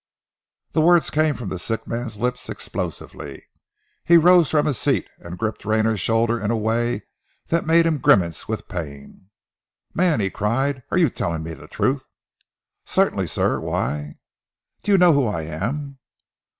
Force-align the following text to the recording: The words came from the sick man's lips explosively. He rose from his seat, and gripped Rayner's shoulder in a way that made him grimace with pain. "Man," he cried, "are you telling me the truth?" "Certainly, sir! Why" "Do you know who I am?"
The 0.71 0.81
words 0.81 1.11
came 1.11 1.35
from 1.35 1.49
the 1.49 1.59
sick 1.59 1.85
man's 1.85 2.17
lips 2.17 2.49
explosively. 2.49 3.45
He 4.03 4.17
rose 4.17 4.49
from 4.49 4.65
his 4.65 4.79
seat, 4.79 5.07
and 5.19 5.37
gripped 5.37 5.63
Rayner's 5.63 5.99
shoulder 5.99 6.39
in 6.41 6.49
a 6.49 6.57
way 6.57 7.03
that 7.49 7.67
made 7.67 7.85
him 7.85 7.99
grimace 7.99 8.47
with 8.47 8.67
pain. 8.67 9.29
"Man," 9.93 10.19
he 10.19 10.31
cried, 10.31 10.81
"are 10.89 10.97
you 10.97 11.11
telling 11.11 11.43
me 11.43 11.53
the 11.53 11.67
truth?" 11.67 12.07
"Certainly, 12.83 13.27
sir! 13.27 13.59
Why" 13.59 14.17
"Do 14.83 14.91
you 14.91 14.97
know 14.97 15.13
who 15.13 15.27
I 15.27 15.43
am?" 15.43 15.99